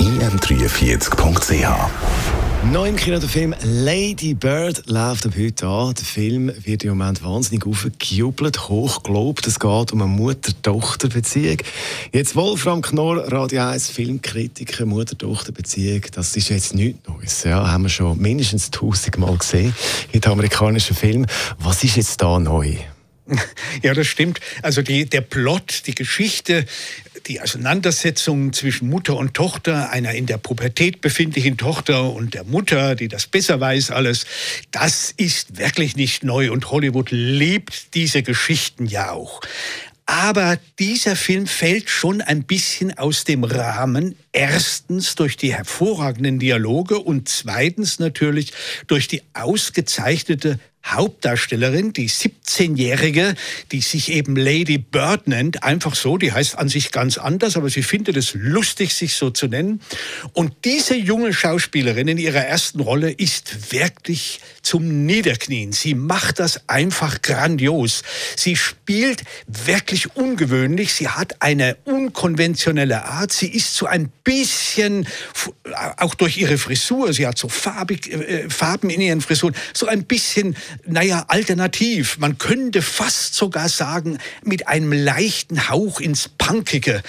im43.ch 0.00 1.68
Neu 2.72 2.88
im 2.88 2.96
Kino 2.96 3.18
der 3.18 3.28
Film 3.28 3.54
Lady 3.62 4.32
Bird 4.34 4.82
läuft 4.86 5.26
ab 5.26 5.32
heute 5.38 5.66
an. 5.66 5.94
Der 5.94 6.04
Film 6.04 6.50
wird 6.64 6.82
im 6.84 6.96
Moment 6.96 7.22
wahnsinnig 7.22 7.66
aufgejubelt, 7.66 8.68
hochgelobt. 8.68 9.46
Es 9.46 9.60
geht 9.60 9.92
um 9.92 10.00
eine 10.00 10.10
Mutter-Tochter-Beziehung. 10.10 11.58
Jetzt 12.12 12.34
Wolfram 12.36 12.80
Knorr, 12.80 13.30
Radio 13.30 13.62
1 13.62 13.90
Filmkritiker, 13.90 14.86
Mutter-Tochter-Beziehung. 14.86 16.02
Das 16.12 16.36
ist 16.36 16.48
jetzt 16.48 16.74
nichts 16.74 17.06
Neues. 17.06 17.44
Ja, 17.44 17.70
haben 17.70 17.82
wir 17.82 17.90
schon 17.90 18.18
mindestens 18.18 18.70
tausendmal 18.70 19.36
gesehen 19.36 19.74
in 20.12 20.20
den 20.20 20.32
amerikanischen 20.32 20.96
Filmen. 20.96 21.26
Was 21.58 21.84
ist 21.84 21.96
jetzt 21.96 22.22
da 22.22 22.38
neu? 22.38 22.76
Ja, 23.82 23.94
das 23.94 24.06
stimmt. 24.06 24.40
Also 24.62 24.82
die, 24.82 25.06
der 25.06 25.22
Plot, 25.22 25.82
die 25.86 25.94
Geschichte, 25.94 26.66
die 27.26 27.40
Auseinandersetzung 27.40 28.52
zwischen 28.52 28.88
Mutter 28.90 29.16
und 29.16 29.34
Tochter, 29.34 29.90
einer 29.90 30.12
in 30.12 30.26
der 30.26 30.36
Pubertät 30.36 31.00
befindlichen 31.00 31.56
Tochter 31.56 32.12
und 32.12 32.34
der 32.34 32.44
Mutter, 32.44 32.94
die 32.94 33.08
das 33.08 33.26
besser 33.26 33.60
weiß 33.60 33.90
alles, 33.90 34.26
das 34.70 35.10
ist 35.16 35.56
wirklich 35.56 35.96
nicht 35.96 36.22
neu 36.22 36.52
und 36.52 36.70
Hollywood 36.70 37.10
liebt 37.10 37.94
diese 37.94 38.22
Geschichten 38.22 38.86
ja 38.86 39.12
auch. 39.12 39.40
Aber 40.06 40.58
dieser 40.78 41.16
Film 41.16 41.46
fällt 41.46 41.88
schon 41.88 42.20
ein 42.20 42.44
bisschen 42.44 42.96
aus 42.98 43.24
dem 43.24 43.42
Rahmen. 43.42 44.16
Erstens 44.32 45.14
durch 45.14 45.38
die 45.38 45.54
hervorragenden 45.54 46.38
Dialoge 46.38 46.98
und 46.98 47.28
zweitens 47.30 47.98
natürlich 47.98 48.52
durch 48.86 49.08
die 49.08 49.22
ausgezeichnete 49.32 50.58
Hauptdarstellerin, 50.84 51.92
die 51.92 52.08
17-Jährige, 52.08 53.34
die 53.72 53.80
sich 53.80 54.12
eben 54.12 54.36
Lady 54.36 54.78
Bird 54.78 55.28
nennt, 55.28 55.62
einfach 55.62 55.94
so, 55.94 56.18
die 56.18 56.32
heißt 56.32 56.58
an 56.58 56.68
sich 56.68 56.92
ganz 56.92 57.18
anders, 57.18 57.56
aber 57.56 57.70
sie 57.70 57.82
findet 57.82 58.16
es 58.16 58.34
lustig, 58.34 58.94
sich 58.94 59.14
so 59.14 59.30
zu 59.30 59.46
nennen. 59.46 59.80
Und 60.32 60.52
diese 60.64 60.94
junge 60.94 61.32
Schauspielerin 61.32 62.08
in 62.08 62.18
ihrer 62.18 62.44
ersten 62.44 62.80
Rolle 62.80 63.10
ist 63.10 63.72
wirklich 63.72 64.40
zum 64.62 65.06
Niederknien. 65.06 65.72
Sie 65.72 65.94
macht 65.94 66.38
das 66.38 66.68
einfach 66.68 67.22
grandios. 67.22 68.02
Sie 68.36 68.56
spielt 68.56 69.22
wirklich 69.46 70.16
ungewöhnlich. 70.16 70.94
Sie 70.94 71.08
hat 71.08 71.42
eine 71.42 71.76
unkonventionelle 71.84 73.04
Art. 73.04 73.32
Sie 73.32 73.48
ist 73.48 73.74
so 73.74 73.86
ein 73.86 74.10
bisschen, 74.22 75.06
auch 75.96 76.14
durch 76.14 76.36
ihre 76.36 76.58
Frisur, 76.58 77.12
sie 77.12 77.26
hat 77.26 77.38
so 77.38 77.48
farbig, 77.48 78.10
äh, 78.12 78.48
Farben 78.48 78.90
in 78.90 79.00
ihren 79.00 79.20
Frisuren, 79.20 79.54
so 79.72 79.86
ein 79.86 80.04
bisschen 80.04 80.56
naja, 80.86 81.24
alternativ. 81.28 82.18
Man 82.18 82.38
könnte 82.38 82.82
fast 82.82 83.34
sogar 83.34 83.68
sagen, 83.68 84.18
mit 84.42 84.68
einem 84.68 84.92
leichten 84.92 85.68
Hauch 85.68 86.00
ins 86.00 86.28
Punkige. 86.28 87.02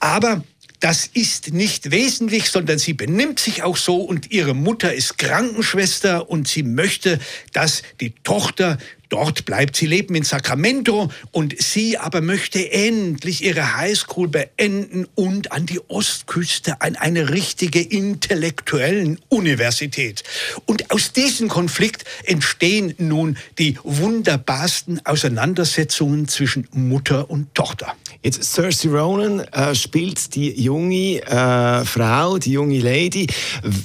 Aber 0.00 0.42
das 0.80 1.06
ist 1.06 1.54
nicht 1.54 1.90
wesentlich, 1.90 2.50
sondern 2.50 2.78
sie 2.78 2.92
benimmt 2.92 3.40
sich 3.40 3.62
auch 3.62 3.78
so 3.78 4.02
und 4.02 4.30
ihre 4.30 4.54
Mutter 4.54 4.92
ist 4.92 5.16
Krankenschwester 5.16 6.28
und 6.28 6.46
sie 6.46 6.62
möchte, 6.62 7.18
dass 7.54 7.82
die 8.00 8.10
Tochter 8.22 8.76
Dort 9.08 9.44
bleibt 9.44 9.76
sie 9.76 9.86
leben 9.86 10.14
in 10.14 10.24
Sacramento 10.24 11.10
und 11.30 11.60
sie 11.60 11.98
aber 11.98 12.20
möchte 12.20 12.72
endlich 12.72 13.44
ihre 13.44 13.76
Highschool 13.76 14.28
beenden 14.28 15.06
und 15.14 15.52
an 15.52 15.66
die 15.66 15.80
Ostküste 15.88 16.80
an 16.80 16.96
eine 16.96 17.30
richtige 17.30 17.80
intellektuellen 17.80 19.20
Universität. 19.28 20.24
Und 20.66 20.90
aus 20.90 21.12
diesem 21.12 21.48
Konflikt 21.48 22.04
entstehen 22.24 22.94
nun 22.98 23.36
die 23.58 23.78
wunderbarsten 23.82 25.04
Auseinandersetzungen 25.04 26.28
zwischen 26.28 26.66
Mutter 26.72 27.30
und 27.30 27.54
Tochter. 27.54 27.94
Jetzt 28.22 28.42
Cersei 28.42 28.88
Ronan 28.88 29.40
äh, 29.40 29.74
spielt 29.74 30.34
die 30.34 30.58
junge 30.60 31.20
äh, 31.22 31.84
Frau, 31.84 32.38
die 32.38 32.52
junge 32.52 32.78
Lady. 32.80 33.26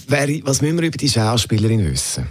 Wer, 0.08 0.30
was 0.44 0.62
müssen 0.62 0.78
wir 0.80 0.88
über 0.88 0.98
die 0.98 1.10
Schauspielerin 1.10 1.92
wissen? 1.92 2.28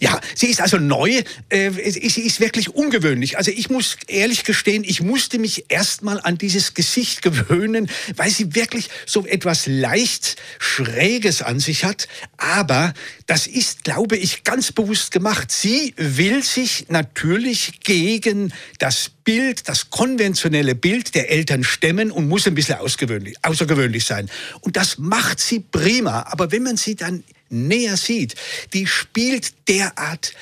Ja, 0.00 0.20
sie 0.34 0.48
ist 0.48 0.60
also 0.60 0.78
neu. 0.78 1.22
Äh, 1.48 1.70
sie 1.70 2.22
ist 2.22 2.31
wirklich 2.40 2.70
ungewöhnlich. 2.70 3.38
Also 3.38 3.50
ich 3.50 3.70
muss 3.70 3.96
ehrlich 4.06 4.44
gestehen, 4.44 4.84
ich 4.84 5.00
musste 5.00 5.38
mich 5.38 5.66
erstmal 5.70 6.20
an 6.20 6.38
dieses 6.38 6.74
Gesicht 6.74 7.22
gewöhnen, 7.22 7.90
weil 8.16 8.30
sie 8.30 8.54
wirklich 8.54 8.88
so 9.06 9.26
etwas 9.26 9.66
leicht 9.66 10.36
Schräges 10.58 11.42
an 11.42 11.60
sich 11.60 11.84
hat. 11.84 12.08
Aber 12.36 12.94
das 13.26 13.46
ist, 13.46 13.84
glaube 13.84 14.16
ich, 14.16 14.44
ganz 14.44 14.72
bewusst 14.72 15.10
gemacht. 15.10 15.50
Sie 15.50 15.94
will 15.96 16.42
sich 16.42 16.86
natürlich 16.88 17.80
gegen 17.80 18.52
das 18.78 19.10
Bild, 19.24 19.68
das 19.68 19.90
konventionelle 19.90 20.74
Bild 20.74 21.14
der 21.14 21.30
Eltern 21.30 21.64
stemmen 21.64 22.10
und 22.10 22.28
muss 22.28 22.46
ein 22.46 22.54
bisschen 22.54 22.76
außergewöhnlich 22.78 24.04
sein. 24.04 24.28
Und 24.60 24.76
das 24.76 24.98
macht 24.98 25.40
sie 25.40 25.60
prima. 25.60 26.26
Aber 26.30 26.52
wenn 26.52 26.62
man 26.62 26.76
sie 26.76 26.96
dann 26.96 27.24
näher 27.48 27.96
sieht, 27.96 28.34
die 28.72 28.86
spielt 28.86 29.68
derart 29.68 30.32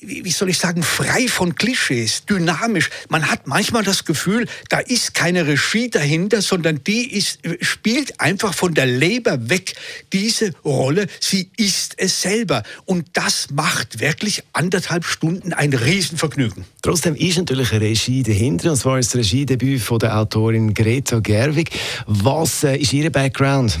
wie 0.00 0.30
soll 0.30 0.48
ich 0.48 0.58
sagen, 0.58 0.82
frei 0.82 1.28
von 1.28 1.54
Klischees, 1.54 2.24
dynamisch. 2.24 2.88
Man 3.08 3.30
hat 3.30 3.46
manchmal 3.46 3.82
das 3.82 4.04
Gefühl, 4.04 4.46
da 4.68 4.78
ist 4.78 5.14
keine 5.14 5.46
Regie 5.46 5.90
dahinter, 5.90 6.40
sondern 6.40 6.82
die 6.84 7.12
ist, 7.12 7.40
spielt 7.60 8.20
einfach 8.20 8.54
von 8.54 8.74
der 8.74 8.86
Leber 8.86 9.50
weg 9.50 9.74
diese 10.12 10.52
Rolle. 10.64 11.06
Sie 11.20 11.50
ist 11.56 11.94
es 11.98 12.22
selber. 12.22 12.62
Und 12.84 13.08
das 13.14 13.50
macht 13.50 14.00
wirklich 14.00 14.42
anderthalb 14.52 15.04
Stunden 15.04 15.52
ein 15.52 15.74
Riesenvergnügen. 15.74 16.64
Trotzdem 16.82 17.14
ist 17.14 17.38
natürlich 17.38 17.72
eine 17.72 17.82
Regie 17.82 18.22
dahinter, 18.22 18.70
und 18.70 18.76
zwar 18.76 18.98
ist 18.98 19.14
das 19.14 19.20
Regiedebüt 19.20 19.82
von 19.82 19.98
der 19.98 20.16
Autorin 20.16 20.74
Greta 20.74 21.18
Gerwig. 21.18 21.70
Was 22.06 22.62
äh, 22.64 22.76
ist 22.76 22.92
Ihr 22.92 23.10
Background? 23.10 23.78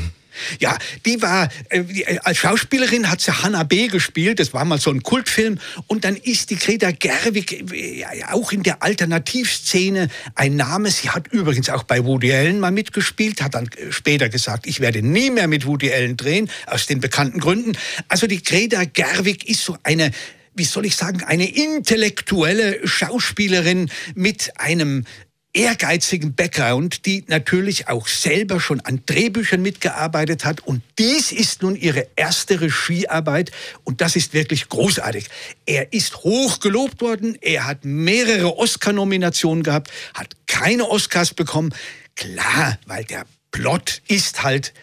Ja, 0.58 0.76
die 1.04 1.20
war, 1.22 1.48
äh, 1.68 1.80
äh, 1.80 2.18
als 2.20 2.38
Schauspielerin 2.38 3.10
hat 3.10 3.20
sie 3.20 3.32
Hannah 3.32 3.64
B. 3.64 3.88
gespielt, 3.88 4.40
das 4.40 4.52
war 4.52 4.64
mal 4.64 4.78
so 4.78 4.90
ein 4.90 5.02
Kultfilm. 5.02 5.58
Und 5.86 6.04
dann 6.04 6.16
ist 6.16 6.50
die 6.50 6.56
Greta 6.56 6.90
Gerwig 6.90 7.72
äh, 7.72 8.04
auch 8.30 8.52
in 8.52 8.62
der 8.62 8.82
Alternativszene 8.82 10.08
ein 10.34 10.56
Name. 10.56 10.90
Sie 10.90 11.10
hat 11.10 11.28
übrigens 11.28 11.70
auch 11.70 11.84
bei 11.84 12.04
Woody 12.04 12.32
Allen 12.32 12.60
mal 12.60 12.70
mitgespielt, 12.70 13.42
hat 13.42 13.54
dann 13.54 13.68
später 13.90 14.28
gesagt, 14.28 14.66
ich 14.66 14.80
werde 14.80 15.02
nie 15.02 15.30
mehr 15.30 15.48
mit 15.48 15.66
Woody 15.66 15.92
Allen 15.92 16.16
drehen, 16.16 16.50
aus 16.66 16.86
den 16.86 17.00
bekannten 17.00 17.40
Gründen. 17.40 17.72
Also 18.08 18.26
die 18.26 18.42
Greta 18.42 18.84
Gerwig 18.84 19.48
ist 19.48 19.64
so 19.64 19.76
eine 19.82 20.10
wie 20.58 20.64
soll 20.64 20.86
ich 20.86 20.96
sagen, 20.96 21.22
eine 21.22 21.48
intellektuelle 21.48 22.86
Schauspielerin 22.86 23.90
mit 24.16 24.50
einem 24.56 25.04
ehrgeizigen 25.54 26.34
Background, 26.34 27.06
die 27.06 27.24
natürlich 27.26 27.88
auch 27.88 28.06
selber 28.06 28.60
schon 28.60 28.80
an 28.80 29.02
Drehbüchern 29.06 29.62
mitgearbeitet 29.62 30.44
hat. 30.44 30.60
Und 30.60 30.82
dies 30.98 31.32
ist 31.32 31.62
nun 31.62 31.74
ihre 31.74 32.06
erste 32.16 32.60
Regiearbeit 32.60 33.50
und 33.84 34.00
das 34.00 34.14
ist 34.14 34.34
wirklich 34.34 34.68
großartig. 34.68 35.28
Er 35.66 35.92
ist 35.92 36.18
hoch 36.18 36.60
gelobt 36.60 37.00
worden, 37.00 37.36
er 37.40 37.66
hat 37.66 37.84
mehrere 37.84 38.56
Oscar-Nominationen 38.58 39.62
gehabt, 39.62 39.90
hat 40.14 40.28
keine 40.46 40.88
Oscars 40.88 41.34
bekommen. 41.34 41.74
Klar, 42.14 42.78
weil 42.86 43.04
der 43.04 43.24
Plot 43.50 44.02
ist 44.06 44.42
halt, 44.42 44.74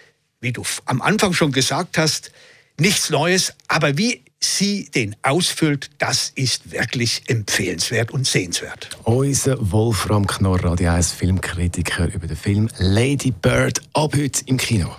wie 0.42 0.52
du 0.52 0.64
am 0.86 1.02
Anfang 1.02 1.34
schon 1.34 1.52
gesagt 1.52 1.98
hast, 1.98 2.32
nichts 2.80 3.10
Neues, 3.10 3.54
aber 3.68 3.98
wie 3.98 4.25
sie 4.46 4.90
den 4.94 5.16
ausfüllt, 5.24 5.90
das 5.98 6.32
ist 6.36 6.72
wirklich 6.72 7.24
empfehlenswert 7.28 8.12
und 8.12 8.28
sehenswert. 8.28 8.90
Unser 9.04 9.58
Wolfram 9.72 10.28
Knorr, 10.28 10.64
Radio 10.64 10.92
1 10.92 11.12
Filmkritiker 11.14 12.14
über 12.14 12.28
den 12.28 12.38
Film 12.38 12.70
Lady 12.78 13.32
Bird, 13.32 13.82
ab 13.94 14.14
heute 14.16 14.44
im 14.46 14.58
Kino. 14.58 14.96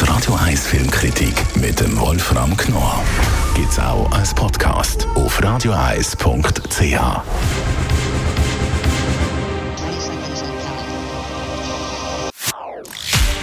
Die 0.00 0.04
Radio 0.04 0.34
1 0.34 0.66
Filmkritik 0.66 1.34
mit 1.56 1.80
dem 1.80 1.98
Wolfram 1.98 2.56
Knorr 2.56 3.04
gibt 3.54 3.72
es 3.72 3.78
auch 3.78 4.10
als 4.12 4.34
Podcast 4.34 5.06
auf 5.14 5.42
radioeis.ch. 5.42 6.92